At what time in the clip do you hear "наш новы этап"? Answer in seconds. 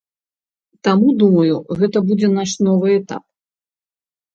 2.41-3.23